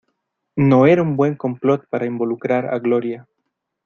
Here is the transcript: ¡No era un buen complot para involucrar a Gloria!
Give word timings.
¡No 0.55 0.87
era 0.87 1.03
un 1.03 1.15
buen 1.15 1.35
complot 1.35 1.87
para 1.87 2.07
involucrar 2.07 2.73
a 2.73 2.79
Gloria! 2.79 3.27